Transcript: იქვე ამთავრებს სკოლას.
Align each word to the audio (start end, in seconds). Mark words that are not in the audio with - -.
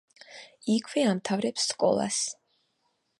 იქვე 0.75 1.03
ამთავრებს 1.09 1.67
სკოლას. 1.73 2.23